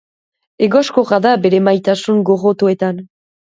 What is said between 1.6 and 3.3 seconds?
maitasun-gorrotoetan.